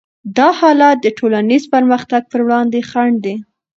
[0.37, 3.35] دا حالت د ټولنیز پرمختګ پر وړاندې خنډ دی.